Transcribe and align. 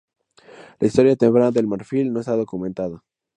La 0.79 0.87
historia 0.87 1.15
temprana 1.15 1.51
del 1.51 1.67
marfil 1.67 2.11
no 2.11 2.21
está 2.21 2.35
documentada. 2.35 3.03